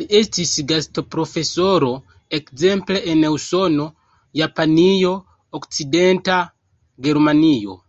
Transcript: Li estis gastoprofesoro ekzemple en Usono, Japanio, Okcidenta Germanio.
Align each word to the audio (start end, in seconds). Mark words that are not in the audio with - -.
Li 0.00 0.06
estis 0.16 0.50
gastoprofesoro 0.72 1.88
ekzemple 2.38 3.00
en 3.14 3.24
Usono, 3.30 3.88
Japanio, 4.42 5.14
Okcidenta 5.62 6.38
Germanio. 7.10 7.80